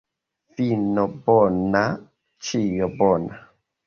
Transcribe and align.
Fino 0.59 1.03
bona, 1.27 1.83
ĉio 2.47 2.89
bona. 3.03 3.39